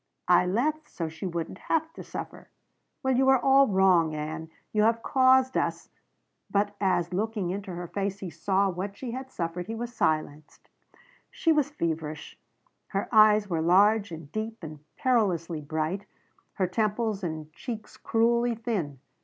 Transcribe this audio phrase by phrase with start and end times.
[0.27, 2.49] "I left so she wouldn't have to suffer."
[3.03, 4.49] "Well you were all wrong, Ann.
[4.73, 5.89] You have caused us"
[6.49, 10.69] But as, looking into her face, he saw what she had suffered, he was silenced.
[11.29, 12.35] She was feverish;
[12.87, 16.07] her eyes were large and deep and perilously bright,
[16.53, 18.97] her temples and cheeks cruelly thin.